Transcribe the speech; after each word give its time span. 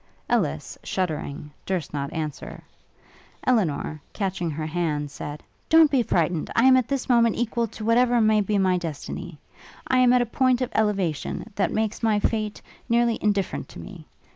Ellis, 0.27 0.79
shuddering, 0.81 1.51
durst 1.63 1.93
not 1.93 2.11
answer. 2.11 2.63
Elinor, 3.45 4.01
catching 4.13 4.49
her 4.49 4.65
hand 4.65 5.11
said, 5.11 5.43
'Don't 5.69 5.91
be 5.91 6.01
frightened! 6.01 6.49
I 6.55 6.65
am 6.65 6.75
at 6.75 6.87
this 6.87 7.07
moment 7.07 7.35
equal 7.35 7.67
to 7.67 7.85
whatever 7.85 8.19
may 8.19 8.41
be 8.41 8.57
my 8.57 8.79
destiny: 8.79 9.37
I 9.87 9.99
am 9.99 10.11
at 10.11 10.23
a 10.23 10.25
point 10.25 10.59
of 10.59 10.71
elevation, 10.73 11.51
that 11.53 11.71
makes 11.71 12.01
my 12.01 12.19
fate 12.19 12.63
nearly 12.89 13.19
indifferent 13.21 13.69
to 13.69 13.79
me. 13.79 14.07